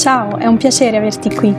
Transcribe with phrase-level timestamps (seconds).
[0.00, 1.54] Ciao, è un piacere averti qui.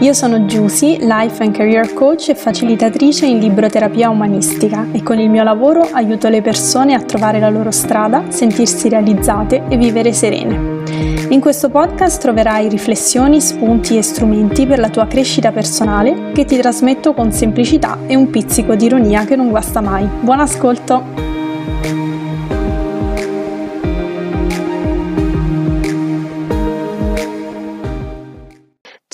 [0.00, 5.30] Io sono Giusy, Life and Career Coach e facilitatrice in libroterapia umanistica e con il
[5.30, 10.82] mio lavoro aiuto le persone a trovare la loro strada, sentirsi realizzate e vivere serene.
[11.28, 16.56] In questo podcast troverai riflessioni, spunti e strumenti per la tua crescita personale che ti
[16.56, 20.08] trasmetto con semplicità e un pizzico di ironia che non guasta mai.
[20.22, 21.35] Buon ascolto!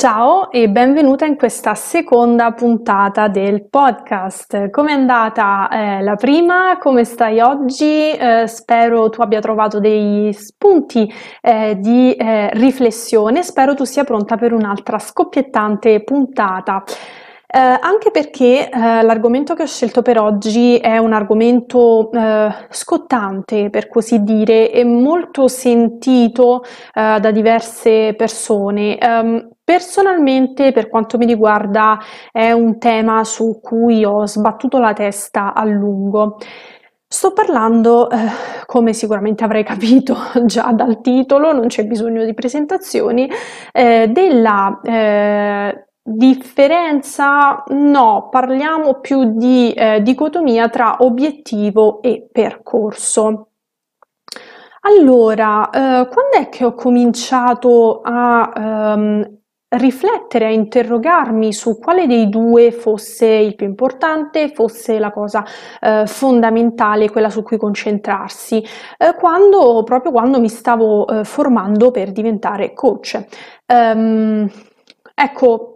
[0.03, 4.69] Ciao e benvenuta in questa seconda puntata del podcast.
[4.71, 6.77] Come è andata eh, la prima?
[6.81, 8.11] Come stai oggi?
[8.11, 11.09] Eh, spero tu abbia trovato dei spunti
[11.41, 13.45] eh, di eh, riflessione.
[13.45, 16.83] Spero tu sia pronta per un'altra scoppiettante puntata.
[17.47, 23.71] Eh, anche perché eh, l'argomento che ho scelto per oggi è un argomento eh, scottante,
[23.71, 28.99] per così dire, e molto sentito eh, da diverse persone.
[29.01, 31.99] Um, personalmente, per quanto mi riguarda,
[32.31, 36.39] è un tema su cui ho sbattuto la testa a lungo.
[37.07, 38.17] Sto parlando, eh,
[38.67, 43.31] come sicuramente avrei capito già dal titolo, non c'è bisogno di presentazioni,
[43.73, 47.63] eh, della eh, Differenza?
[47.69, 53.51] No, parliamo più di eh, dicotomia tra obiettivo e percorso.
[54.81, 59.42] Allora, eh, quando è che ho cominciato a ehm,
[59.73, 65.45] riflettere, a interrogarmi su quale dei due fosse il più importante, fosse la cosa
[65.81, 68.65] eh, fondamentale, quella su cui concentrarsi,
[68.99, 73.25] eh, quando, proprio quando mi stavo eh, formando per diventare coach.
[73.67, 74.51] Um,
[75.15, 75.69] ecco,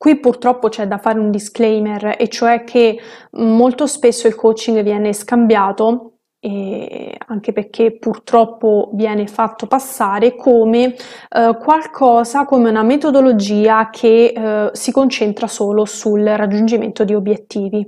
[0.00, 2.98] Qui purtroppo c'è da fare un disclaimer, e cioè che
[3.32, 12.44] molto spesso il coaching viene scambiato anche perché purtroppo viene fatto passare come eh, qualcosa,
[12.44, 17.86] come una metodologia che eh, si concentra solo sul raggiungimento di obiettivi.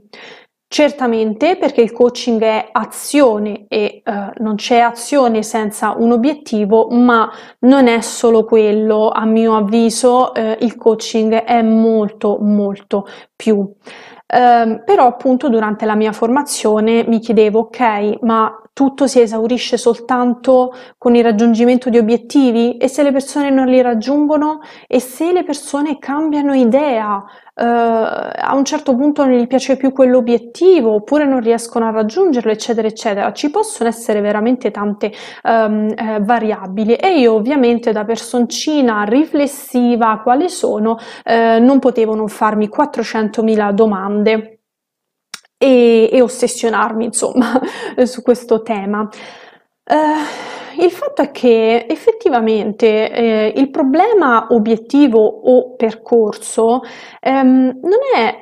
[0.72, 7.30] Certamente perché il coaching è azione e eh, non c'è azione senza un obiettivo, ma
[7.66, 13.70] non è solo quello, a mio avviso eh, il coaching è molto molto più.
[14.34, 20.72] Eh, però appunto durante la mia formazione mi chiedevo ok, ma tutto si esaurisce soltanto
[20.96, 22.76] con il raggiungimento di obiettivi?
[22.78, 24.60] E se le persone non li raggiungono?
[24.86, 27.22] E se le persone cambiano idea,
[27.54, 32.50] eh, a un certo punto non gli piace più quell'obiettivo oppure non riescono a raggiungerlo,
[32.50, 33.32] eccetera, eccetera.
[33.32, 35.12] Ci possono essere veramente tante
[35.42, 36.94] um, eh, variabili.
[36.94, 44.61] E io ovviamente da personcina riflessiva quali sono eh, non potevo non farmi 400.000 domande
[45.62, 47.60] e, e ossessionarmi insomma
[48.02, 49.08] su questo tema.
[49.84, 56.80] Uh, il fatto è che effettivamente eh, il problema obiettivo o percorso
[57.20, 58.41] ehm, non è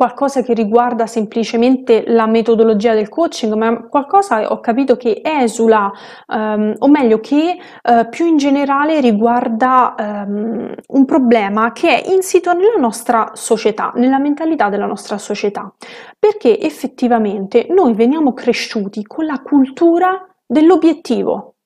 [0.00, 5.92] qualcosa che riguarda semplicemente la metodologia del coaching, ma qualcosa ho capito che esula,
[6.28, 12.54] um, o meglio che uh, più in generale riguarda um, un problema che è insito
[12.54, 15.70] nella nostra società, nella mentalità della nostra società,
[16.18, 21.56] perché effettivamente noi veniamo cresciuti con la cultura dell'obiettivo.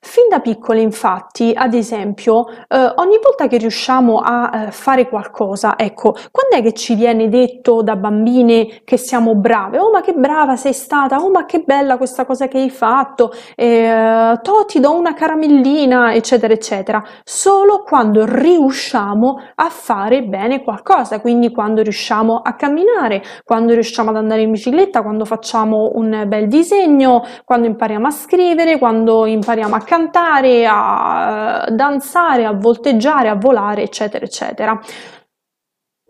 [0.00, 5.76] Fin da piccoli, infatti, ad esempio, eh, ogni volta che riusciamo a eh, fare qualcosa,
[5.78, 9.78] ecco, quando è che ci viene detto da bambine che siamo brave?
[9.78, 11.16] Oh, ma che brava sei stata!
[11.18, 13.32] Oh, ma che bella questa cosa che hai fatto!
[13.56, 17.02] Eh, to, ti do una caramellina, eccetera, eccetera.
[17.24, 24.16] Solo quando riusciamo a fare bene qualcosa, quindi quando riusciamo a camminare, quando riusciamo ad
[24.16, 29.74] andare in bicicletta, quando facciamo un bel disegno, quando impariamo a scrivere, quando impariamo impariamo
[29.76, 34.80] a cantare, a eh, danzare, a volteggiare, a volare, eccetera, eccetera.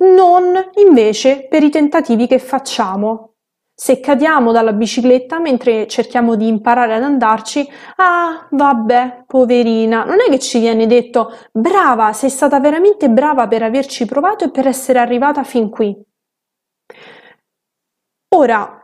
[0.00, 3.32] Non invece per i tentativi che facciamo.
[3.74, 10.28] Se cadiamo dalla bicicletta mentre cerchiamo di imparare ad andarci, ah, vabbè, poverina, non è
[10.30, 14.98] che ci viene detto brava, sei stata veramente brava per averci provato e per essere
[14.98, 15.96] arrivata fin qui.
[18.34, 18.77] Ora,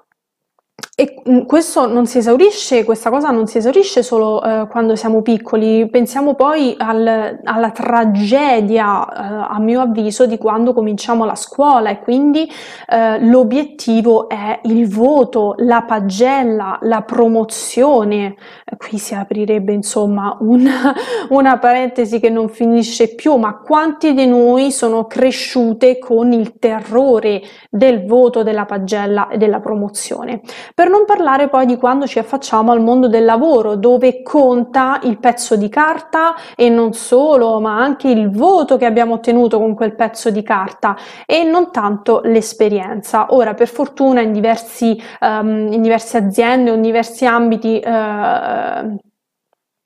[0.97, 5.23] e mm, questo non si esaurisce, questa cosa non si esaurisce solo eh, quando siamo
[5.23, 11.91] piccoli, pensiamo poi al, alla tragedia, eh, a mio avviso, di quando cominciamo la scuola
[11.91, 12.49] e quindi
[12.87, 18.37] eh, l'obiettivo è il voto, la pagella, la promozione.
[18.77, 20.95] Qui si aprirebbe insomma una,
[21.31, 27.43] una parentesi che non finisce più, ma quanti di noi sono cresciute con il terrore
[27.69, 30.41] del voto, della pagella e della promozione?
[30.73, 35.19] Per non parlare poi di quando ci affacciamo al mondo del lavoro, dove conta il
[35.19, 39.95] pezzo di carta e non solo, ma anche il voto che abbiamo ottenuto con quel
[39.95, 40.97] pezzo di carta
[41.27, 43.27] e non tanto l'esperienza.
[43.31, 48.97] Ora, per fortuna, in, diversi, um, in diverse aziende o in diversi ambiti uh,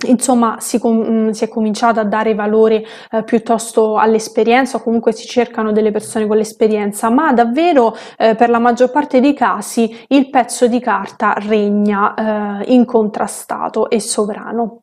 [0.07, 5.13] Insomma, si, com- mm, si, è cominciato a dare valore eh, piuttosto all'esperienza o comunque
[5.13, 9.93] si cercano delle persone con l'esperienza, ma davvero eh, per la maggior parte dei casi
[10.09, 14.83] il pezzo di carta regna eh, incontrastato e sovrano.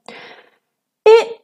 [1.02, 1.40] E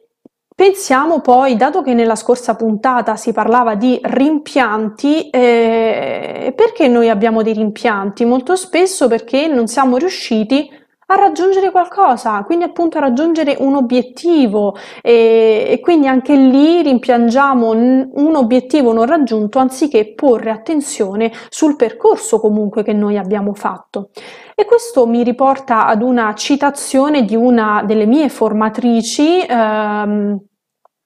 [0.54, 7.42] Pensiamo poi, dato che nella scorsa puntata si parlava di rimpianti, eh, perché noi abbiamo
[7.42, 8.26] dei rimpianti?
[8.26, 10.70] Molto spesso perché non siamo riusciti
[11.12, 17.70] a raggiungere qualcosa, quindi appunto a raggiungere un obiettivo e, e quindi anche lì rimpiangiamo
[17.70, 24.10] un obiettivo non raggiunto anziché porre attenzione sul percorso comunque che noi abbiamo fatto.
[24.54, 29.44] E questo mi riporta ad una citazione di una delle mie formatrici.
[29.46, 30.40] Ehm,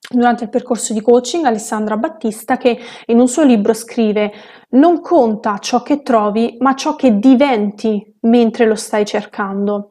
[0.08, 4.32] durante il percorso di coaching Alessandra Battista che in un suo libro scrive
[4.70, 9.90] non conta ciò che trovi ma ciò che diventi mentre lo stai cercando.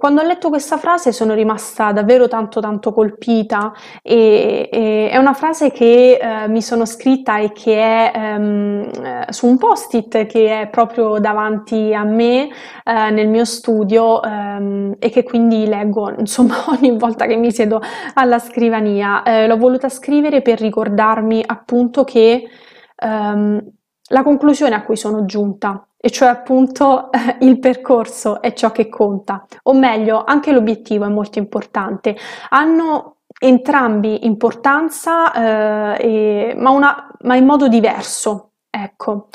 [0.00, 5.34] Quando ho letto questa frase sono rimasta davvero tanto tanto colpita e, e è una
[5.34, 10.68] frase che eh, mi sono scritta e che è ehm, su un post-it che è
[10.70, 12.48] proprio davanti a me
[12.82, 17.82] eh, nel mio studio ehm, e che quindi leggo insomma ogni volta che mi siedo
[18.14, 19.22] alla scrivania.
[19.22, 22.48] Eh, l'ho voluta scrivere per ricordarmi appunto che
[22.96, 23.70] ehm,
[24.12, 27.10] la conclusione a cui sono giunta e cioè appunto
[27.40, 32.16] il percorso è ciò che conta, o meglio, anche l'obiettivo è molto importante.
[32.48, 38.52] Hanno entrambi importanza, eh, e, ma, una, ma, in modo diverso.
[38.70, 39.28] Ecco.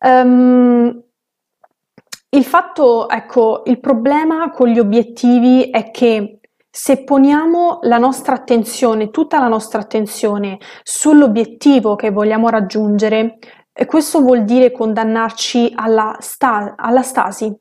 [0.00, 1.02] Um,
[2.30, 9.10] il fatto, ecco, il problema con gli obiettivi è che se poniamo la nostra attenzione,
[9.10, 13.38] tutta la nostra attenzione sull'obiettivo che vogliamo raggiungere,
[13.76, 17.52] e questo vuol dire condannarci alla, sta- alla stasi,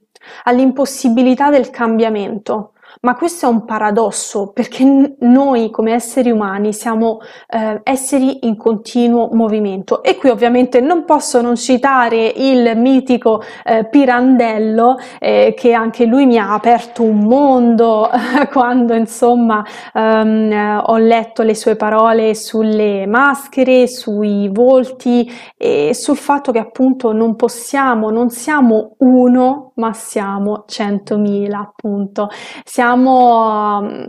[0.44, 2.73] all'impossibilità del cambiamento,
[3.04, 7.20] ma questo è un paradosso perché noi come esseri umani siamo
[7.50, 13.86] eh, esseri in continuo movimento e qui ovviamente non posso non citare il mitico eh,
[13.90, 18.10] Pirandello eh, che anche lui mi ha aperto un mondo
[18.54, 26.54] quando insomma ehm, ho letto le sue parole sulle maschere, sui volti e sul fatto
[26.54, 32.30] che appunto non possiamo, non siamo uno ma siamo centomila appunto.
[32.64, 34.06] Siamo mm,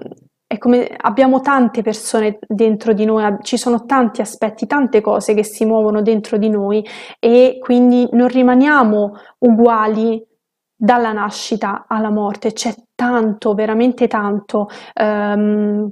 [0.47, 5.43] è come abbiamo tante persone dentro di noi, ci sono tanti aspetti, tante cose che
[5.45, 6.85] si muovono dentro di noi
[7.19, 10.23] e quindi non rimaniamo uguali
[10.77, 14.69] dalla nascita alla morte, c'è tanto, veramente tanto.
[15.01, 15.91] Um,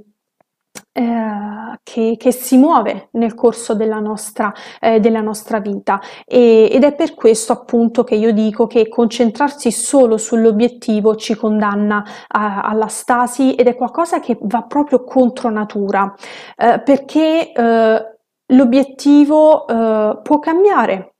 [0.93, 5.99] eh, che, che, si muove nel corso della nostra, eh, della nostra vita.
[6.25, 12.03] E, ed è per questo appunto che io dico che concentrarsi solo sull'obiettivo ci condanna
[12.27, 16.13] a, alla stasi ed è qualcosa che va proprio contro natura
[16.55, 18.17] eh, perché eh,
[18.47, 21.12] l'obiettivo eh, può cambiare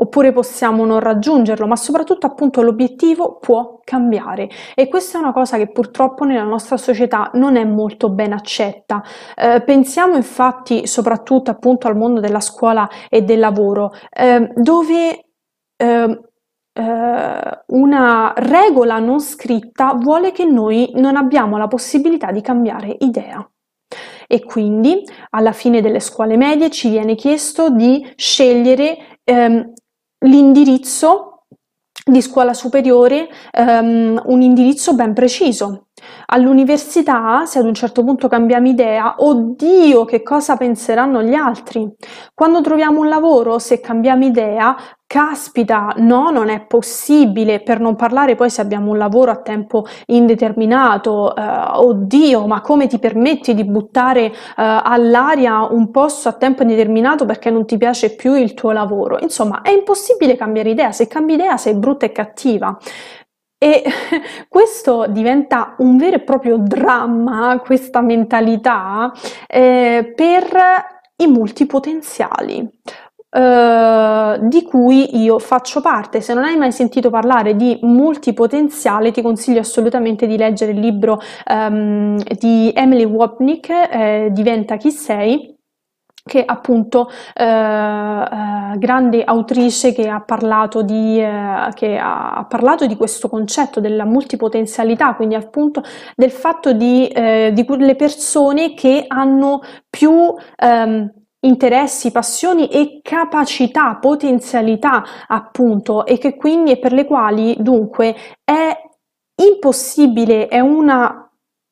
[0.00, 5.56] oppure possiamo non raggiungerlo, ma soprattutto appunto l'obiettivo può cambiare e questa è una cosa
[5.56, 9.02] che purtroppo nella nostra società non è molto ben accetta.
[9.34, 15.26] Eh, pensiamo infatti soprattutto appunto al mondo della scuola e del lavoro, eh, dove
[15.76, 16.20] eh,
[16.72, 23.44] eh, una regola non scritta vuole che noi non abbiamo la possibilità di cambiare idea.
[24.30, 29.72] E quindi alla fine delle scuole medie ci viene chiesto di scegliere ehm,
[30.20, 31.44] l'indirizzo
[32.04, 35.88] di scuola superiore, um, un indirizzo ben preciso.
[36.26, 41.86] All'università, se ad un certo punto cambiamo idea, oddio, che cosa penseranno gli altri?
[42.34, 44.76] Quando troviamo un lavoro, se cambiamo idea,
[45.08, 49.86] caspita, no, non è possibile, per non parlare poi se abbiamo un lavoro a tempo
[50.06, 56.60] indeterminato, eh, oddio, ma come ti permetti di buttare eh, all'aria un posto a tempo
[56.62, 59.18] indeterminato perché non ti piace più il tuo lavoro?
[59.18, 62.76] Insomma, è impossibile cambiare idea, se cambi idea sei brutta e cattiva.
[63.56, 63.82] E
[64.46, 69.10] questo diventa un vero e proprio dramma, questa mentalità,
[69.46, 72.70] eh, per i multipotenziali.
[73.30, 76.22] Uh, di cui io faccio parte.
[76.22, 81.20] Se non hai mai sentito parlare di multipotenziale, ti consiglio assolutamente di leggere il libro
[81.50, 85.58] um, di Emily Wapnick, eh, Diventa chi sei,
[86.28, 92.96] che appunto eh, eh, grande autrice che ha, parlato di, eh, che ha parlato di
[92.96, 95.82] questo concetto della multipotenzialità, quindi appunto
[96.14, 103.96] del fatto di, eh, di quelle persone che hanno più ehm, interessi, passioni e capacità,
[103.96, 108.76] potenzialità appunto e che quindi e per le quali dunque è
[109.34, 111.28] impossibile, è una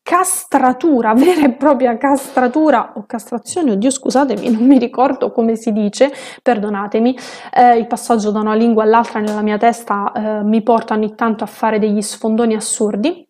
[0.06, 6.12] castratura, vera e propria castratura o castrazione, oddio scusatemi, non mi ricordo come si dice,
[6.42, 7.18] perdonatemi,
[7.52, 11.42] eh, il passaggio da una lingua all'altra nella mia testa eh, mi porta ogni tanto
[11.42, 13.26] a fare degli sfondoni assurdi.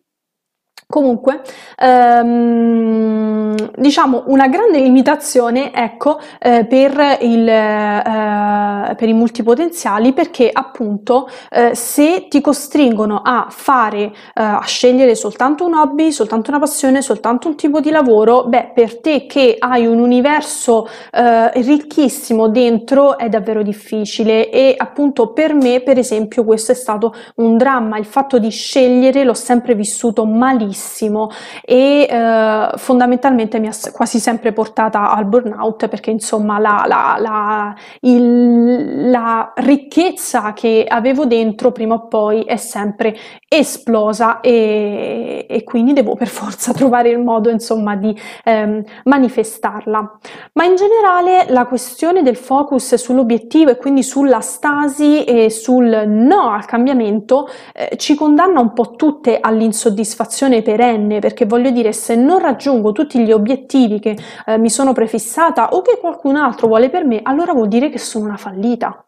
[0.89, 1.41] Comunque,
[1.77, 11.27] ehm, diciamo una grande limitazione, ecco, eh, per, il, eh, per, i multipotenziali perché appunto
[11.49, 17.01] eh, se ti costringono a fare, eh, a scegliere soltanto un hobby, soltanto una passione,
[17.01, 23.17] soltanto un tipo di lavoro, beh, per te che hai un universo eh, ricchissimo dentro
[23.17, 24.49] è davvero difficile.
[24.49, 29.25] E appunto per me, per esempio, questo è stato un dramma, il fatto di scegliere
[29.25, 31.31] l'ho sempre vissuto malissimo malissimo
[31.65, 37.75] e eh, fondamentalmente mi ha quasi sempre portata al burnout perché insomma la, la, la,
[38.01, 43.15] il, la ricchezza che avevo dentro prima o poi è sempre
[43.47, 50.19] esplosa e, e quindi devo per forza trovare il modo insomma di ehm, manifestarla.
[50.53, 56.51] Ma in generale la questione del focus sull'obiettivo e quindi sulla stasi e sul no
[56.51, 62.39] al cambiamento eh, ci condanna un po' tutte all'insoddisfazione perenne, perché voglio dire, se non
[62.39, 67.05] raggiungo tutti gli obiettivi che eh, mi sono prefissata o che qualcun altro vuole per
[67.05, 69.06] me, allora vuol dire che sono una fallita.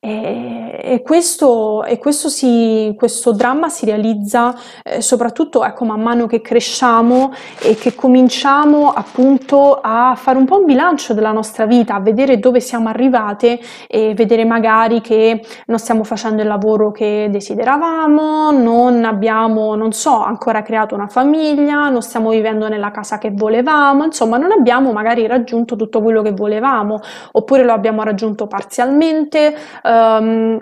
[0.00, 6.28] E, e, questo, e questo, si, questo, dramma si realizza eh, soprattutto ecco, man mano
[6.28, 11.96] che cresciamo e che cominciamo appunto a fare un po' un bilancio della nostra vita,
[11.96, 17.26] a vedere dove siamo arrivate e vedere magari che non stiamo facendo il lavoro che
[17.28, 23.32] desideravamo, non abbiamo, non so, ancora creato una famiglia, non stiamo vivendo nella casa che
[23.32, 27.00] volevamo, insomma non abbiamo magari raggiunto tutto quello che volevamo
[27.32, 29.56] oppure lo abbiamo raggiunto parzialmente
[29.88, 30.60] Um,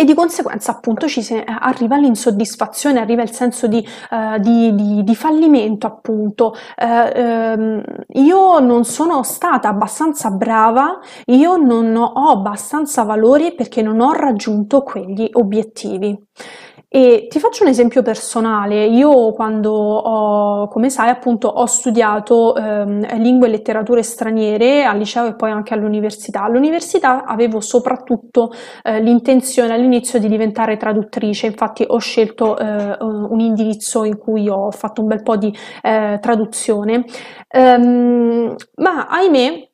[0.00, 5.04] e di conseguenza appunto ci si, arriva l'insoddisfazione, arriva il senso di, uh, di, di,
[5.04, 6.54] di fallimento appunto.
[6.78, 7.82] Uh, um,
[8.14, 14.82] io non sono stata abbastanza brava, io non ho abbastanza valore perché non ho raggiunto
[14.82, 16.18] quegli obiettivi.
[16.92, 18.84] E ti faccio un esempio personale.
[18.84, 25.28] Io quando ho, come sai, appunto ho studiato ehm, lingue e letterature straniere al liceo
[25.28, 26.42] e poi anche all'università.
[26.42, 34.02] All'università avevo soprattutto eh, l'intenzione all'inizio di diventare traduttrice, infatti ho scelto eh, un indirizzo
[34.02, 37.04] in cui ho fatto un bel po' di eh, traduzione.
[37.52, 39.69] Um, ma ahimè,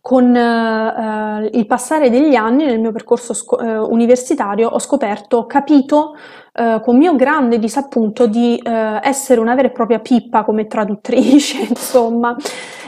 [0.00, 5.46] con eh, il passare degli anni nel mio percorso sco- eh, universitario ho scoperto, ho
[5.46, 6.14] capito
[6.52, 11.62] eh, con mio grande disappunto di eh, essere una vera e propria pippa come traduttrice,
[11.68, 12.36] insomma.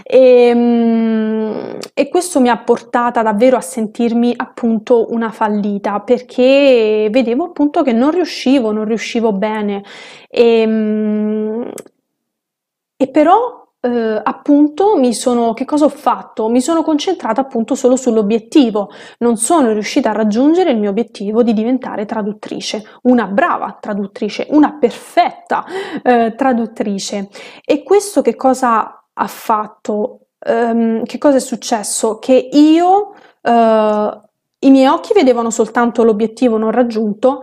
[0.04, 7.44] E, mm, e, questo mi ha portata davvero a sentirmi appunto una fallita perché vedevo
[7.46, 9.82] appunto che non riuscivo, non riuscivo bene.
[10.28, 11.62] E, mm,
[12.96, 16.48] e però eh, appunto mi sono, che cosa ho fatto?
[16.48, 21.52] Mi sono concentrata appunto solo sull'obiettivo, non sono riuscita a raggiungere il mio obiettivo di
[21.52, 25.64] diventare traduttrice, una brava traduttrice, una perfetta
[26.02, 27.28] eh, traduttrice.
[27.64, 30.28] E questo che cosa ha fatto?
[30.44, 32.18] Um, che cosa è successo?
[32.18, 33.50] Che io, uh,
[34.60, 37.42] i miei occhi vedevano soltanto l'obiettivo non raggiunto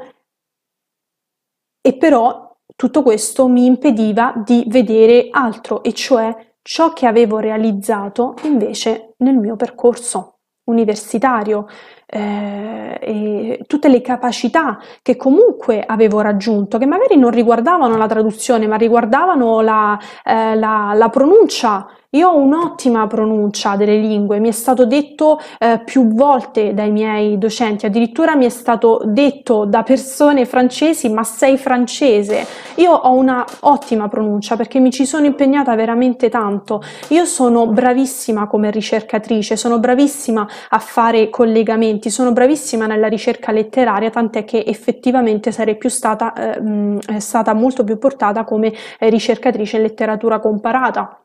[1.81, 8.35] e però tutto questo mi impediva di vedere altro, e cioè ciò che avevo realizzato
[8.43, 11.67] invece nel mio percorso universitario,
[12.09, 18.67] eh, e tutte le capacità che comunque avevo raggiunto, che magari non riguardavano la traduzione,
[18.67, 24.51] ma riguardavano la, eh, la, la pronuncia io ho un'ottima pronuncia delle lingue, mi è
[24.51, 30.47] stato detto eh, più volte dai miei docenti, addirittura mi è stato detto da persone
[30.47, 32.47] francesi ma sei francese.
[32.77, 36.81] Io ho una ottima pronuncia perché mi ci sono impegnata veramente tanto.
[37.09, 44.09] Io sono bravissima come ricercatrice, sono bravissima a fare collegamenti, sono bravissima nella ricerca letteraria,
[44.09, 50.39] tant'è che effettivamente sarei più stata, eh, stata molto più portata come ricercatrice in letteratura
[50.39, 51.21] comparata.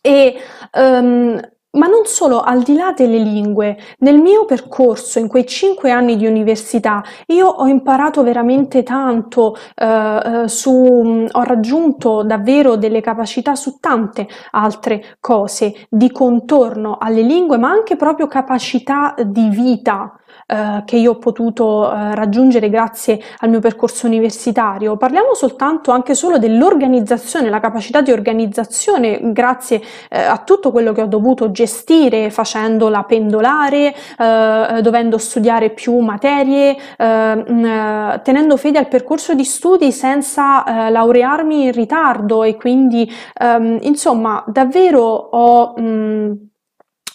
[0.00, 0.36] E
[0.72, 1.40] um,
[1.76, 6.16] ma non solo, al di là delle lingue, nel mio percorso, in quei cinque anni
[6.16, 13.54] di università, io ho imparato veramente tanto, eh, eh su, ho raggiunto davvero delle capacità
[13.54, 20.82] su tante altre cose di contorno alle lingue, ma anche proprio capacità di vita eh,
[20.84, 24.96] che io ho potuto eh, raggiungere grazie al mio percorso universitario.
[24.96, 31.02] Parliamo soltanto anche solo dell'organizzazione, la capacità di organizzazione grazie eh, a tutto quello che
[31.02, 39.34] ho dovuto gestire facendola pendolare, eh, dovendo studiare più materie, eh, tenendo fede al percorso
[39.34, 46.48] di studi senza laurearmi in ritardo e quindi ehm, insomma davvero ho mh,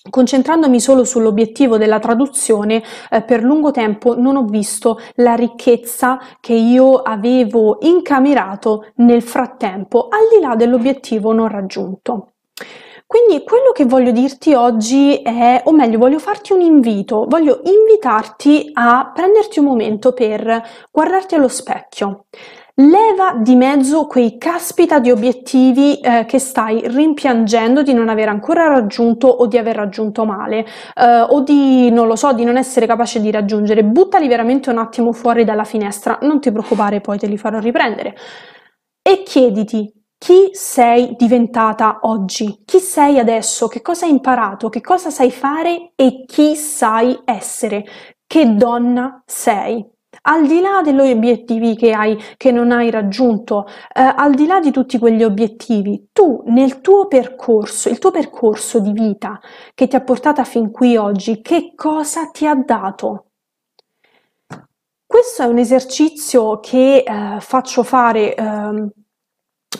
[0.09, 2.81] Concentrandomi solo sull'obiettivo della traduzione,
[3.11, 10.07] eh, per lungo tempo non ho visto la ricchezza che io avevo incamerato nel frattempo,
[10.07, 12.31] al di là dell'obiettivo non raggiunto.
[13.05, 18.71] Quindi quello che voglio dirti oggi è, o meglio, voglio farti un invito, voglio invitarti
[18.73, 22.27] a prenderti un momento per guardarti allo specchio.
[22.75, 28.67] Leva di mezzo quei caspita di obiettivi eh, che stai rimpiangendo di non aver ancora
[28.67, 32.85] raggiunto o di aver raggiunto male eh, o di, non lo so, di non essere
[32.87, 33.83] capace di raggiungere.
[33.83, 38.15] Buttali veramente un attimo fuori dalla finestra, non ti preoccupare, poi te li farò riprendere.
[39.01, 45.09] E chiediti chi sei diventata oggi, chi sei adesso, che cosa hai imparato, che cosa
[45.09, 45.91] sai fare?
[45.95, 47.83] E chi sai essere,
[48.27, 49.85] che donna sei
[50.23, 54.59] al di là degli obiettivi che hai, che non hai raggiunto, eh, al di là
[54.59, 59.39] di tutti quegli obiettivi, tu nel tuo percorso, il tuo percorso di vita
[59.73, 63.25] che ti ha portata fin qui oggi, che cosa ti ha dato?
[65.05, 68.89] Questo è un esercizio che eh, faccio fare eh,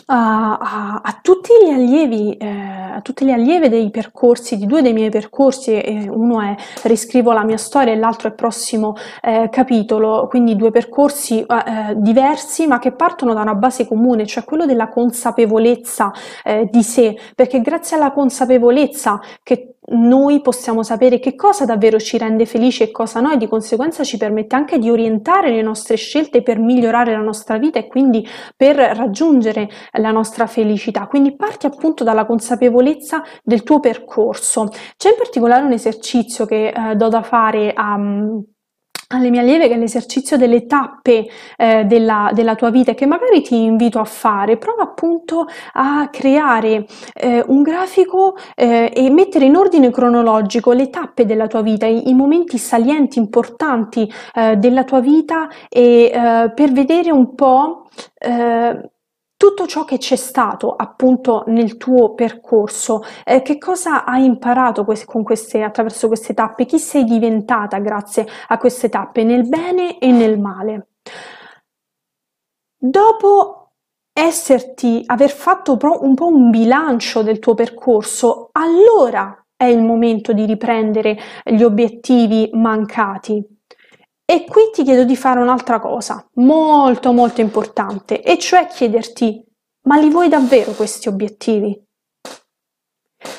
[0.06, 4.82] a, a, a, tutti gli allievi, eh, a tutte le allieve dei percorsi, di due
[4.82, 9.48] dei miei percorsi, eh, uno è Riscrivo la mia storia e l'altro è Prossimo eh,
[9.50, 14.44] capitolo, quindi due percorsi eh, eh, diversi ma che partono da una base comune, cioè
[14.44, 16.12] quello della consapevolezza
[16.44, 22.18] eh, di sé, perché grazie alla consapevolezza che noi possiamo sapere che cosa davvero ci
[22.18, 25.96] rende felici e cosa no e di conseguenza ci permette anche di orientare le nostre
[25.96, 31.06] scelte per migliorare la nostra vita e quindi per raggiungere la nostra felicità.
[31.06, 34.68] Quindi parti appunto dalla consapevolezza del tuo percorso.
[34.96, 37.98] C'è in particolare un esercizio che eh, do da fare a
[39.12, 43.62] alle mie allieve che l'esercizio delle tappe eh, della, della, tua vita che magari ti
[43.62, 49.90] invito a fare, prova appunto a creare eh, un grafico eh, e mettere in ordine
[49.90, 55.48] cronologico le tappe della tua vita, i, i momenti salienti, importanti eh, della tua vita
[55.68, 58.90] e eh, per vedere un po' eh,
[59.42, 65.24] tutto ciò che c'è stato appunto nel tuo percorso, eh, che cosa hai imparato con
[65.24, 70.38] queste, attraverso queste tappe, chi sei diventata grazie a queste tappe, nel bene e nel
[70.38, 70.90] male.
[72.78, 73.72] Dopo
[74.12, 80.46] esserti, aver fatto un po' un bilancio del tuo percorso, allora è il momento di
[80.46, 83.44] riprendere gli obiettivi mancati.
[84.24, 89.44] E qui ti chiedo di fare un'altra cosa molto molto importante, e cioè chiederti,
[89.82, 91.81] ma li vuoi davvero questi obiettivi?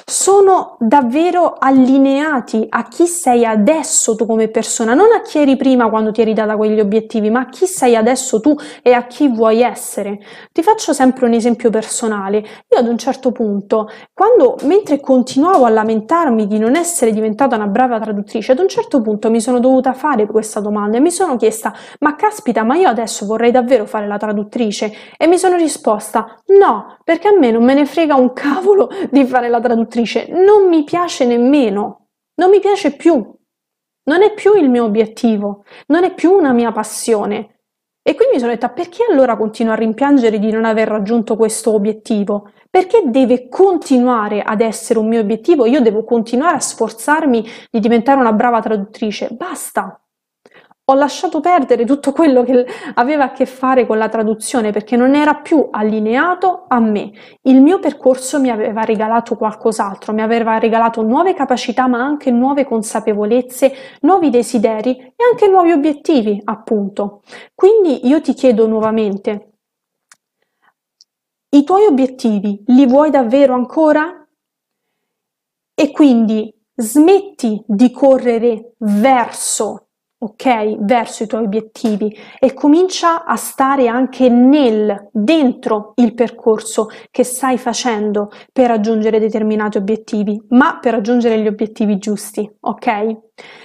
[0.05, 5.89] Sono davvero allineati a chi sei adesso tu come persona, non a chi eri prima
[5.89, 9.27] quando ti eri data quegli obiettivi, ma a chi sei adesso tu e a chi
[9.27, 10.19] vuoi essere.
[10.51, 12.37] Ti faccio sempre un esempio personale.
[12.37, 17.67] Io ad un certo punto, quando mentre continuavo a lamentarmi di non essere diventata una
[17.67, 21.35] brava traduttrice, ad un certo punto mi sono dovuta fare questa domanda e mi sono
[21.35, 26.41] chiesta: "Ma caspita, ma io adesso vorrei davvero fare la traduttrice?" E mi sono risposta:
[26.59, 30.27] "No, perché a me non me ne frega un cavolo di fare la traduttrice dice
[30.29, 33.13] non mi piace nemmeno, non mi piace più,
[34.05, 37.49] non è più il mio obiettivo, non è più una mia passione.
[38.05, 41.73] E quindi mi sono detta perché allora continuo a rimpiangere di non aver raggiunto questo
[41.73, 42.51] obiettivo?
[42.69, 45.65] Perché deve continuare ad essere un mio obiettivo?
[45.65, 49.29] Io devo continuare a sforzarmi di diventare una brava traduttrice?
[49.31, 50.02] Basta,
[50.85, 52.65] ho lasciato perdere tutto quello che
[52.95, 57.11] aveva a che fare con la traduzione perché non era più allineato a me.
[57.43, 62.65] Il mio percorso mi aveva regalato qualcos'altro, mi aveva regalato nuove capacità ma anche nuove
[62.65, 67.21] consapevolezze, nuovi desideri e anche nuovi obiettivi, appunto.
[67.55, 69.53] Quindi io ti chiedo nuovamente,
[71.53, 74.27] i tuoi obiettivi li vuoi davvero ancora?
[75.75, 79.89] E quindi smetti di correre verso
[80.23, 82.15] ok, verso i tuoi obiettivi.
[82.39, 89.77] E comincia a stare anche nel, dentro il percorso che stai facendo per raggiungere determinati
[89.77, 93.17] obiettivi, ma per raggiungere gli obiettivi giusti, ok?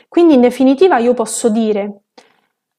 [0.09, 2.03] Quindi in definitiva io posso dire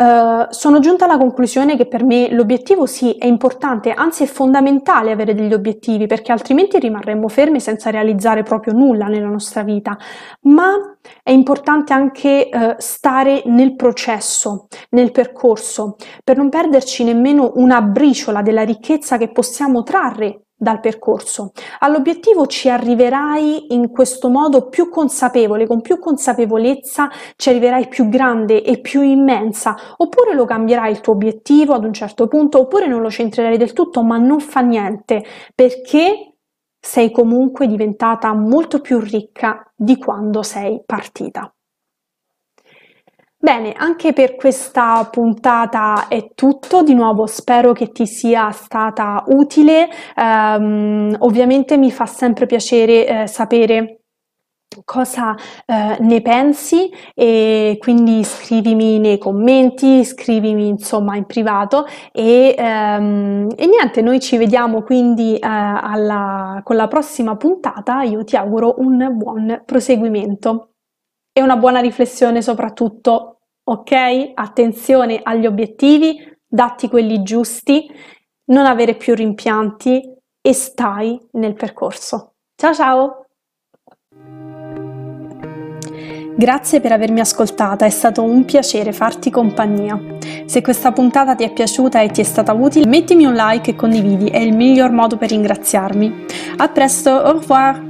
[0.02, 5.12] Uh, sono giunta alla conclusione che per me l'obiettivo sì è importante, anzi è fondamentale
[5.12, 9.98] avere degli obiettivi perché altrimenti rimarremmo fermi senza realizzare proprio nulla nella nostra vita,
[10.44, 17.82] ma è importante anche uh, stare nel processo, nel percorso, per non perderci nemmeno una
[17.82, 21.54] briciola della ricchezza che possiamo trarre dal percorso.
[21.80, 28.62] All'obiettivo ci arriverai in questo modo più consapevole, con più consapevolezza ci arriverai più grande
[28.62, 33.02] e più immensa, oppure lo cambierai il tuo obiettivo ad un certo punto, oppure non
[33.02, 35.24] lo centrerai del tutto, ma non fa niente,
[35.56, 36.36] perché
[36.78, 41.54] sei comunque diventata molto più ricca di quando sei partita.
[43.42, 49.88] Bene, anche per questa puntata è tutto, di nuovo spero che ti sia stata utile,
[50.18, 54.02] um, ovviamente mi fa sempre piacere eh, sapere
[54.84, 63.48] cosa eh, ne pensi e quindi scrivimi nei commenti, scrivimi insomma in privato e, ehm,
[63.56, 68.76] e niente, noi ci vediamo quindi eh, alla, con la prossima puntata, io ti auguro
[68.80, 70.74] un buon proseguimento
[71.40, 74.32] e una buona riflessione soprattutto, ok?
[74.34, 77.90] Attenzione agli obiettivi, datti quelli giusti,
[78.52, 80.02] non avere più rimpianti
[80.42, 82.34] e stai nel percorso.
[82.56, 83.24] Ciao ciao!
[86.36, 89.98] Grazie per avermi ascoltata, è stato un piacere farti compagnia.
[90.46, 93.76] Se questa puntata ti è piaciuta e ti è stata utile, mettimi un like e
[93.76, 96.26] condividi, è il miglior modo per ringraziarmi.
[96.58, 97.89] A presto, au revoir!